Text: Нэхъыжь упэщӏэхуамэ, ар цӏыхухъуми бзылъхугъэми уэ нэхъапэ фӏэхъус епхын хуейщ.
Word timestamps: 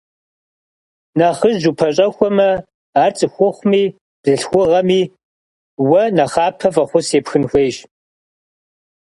Нэхъыжь 1.17 1.65
упэщӏэхуамэ, 1.71 2.49
ар 3.03 3.11
цӏыхухъуми 3.17 3.83
бзылъхугъэми 4.21 5.01
уэ 5.87 6.03
нэхъапэ 6.17 6.67
фӏэхъус 6.75 7.07
епхын 7.17 7.43
хуейщ. 7.49 7.77